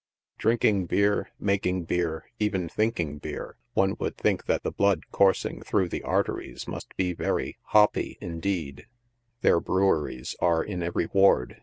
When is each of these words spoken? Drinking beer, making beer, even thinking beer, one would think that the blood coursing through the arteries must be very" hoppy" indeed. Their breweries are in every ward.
Drinking 0.39 0.87
beer, 0.87 1.29
making 1.39 1.83
beer, 1.83 2.25
even 2.39 2.67
thinking 2.67 3.19
beer, 3.19 3.57
one 3.75 3.95
would 3.99 4.17
think 4.17 4.45
that 4.47 4.63
the 4.63 4.71
blood 4.71 5.03
coursing 5.11 5.61
through 5.61 5.89
the 5.89 6.01
arteries 6.01 6.67
must 6.67 6.95
be 6.97 7.13
very" 7.13 7.59
hoppy" 7.75 8.17
indeed. 8.19 8.87
Their 9.41 9.59
breweries 9.59 10.35
are 10.39 10.63
in 10.63 10.81
every 10.81 11.05
ward. 11.05 11.59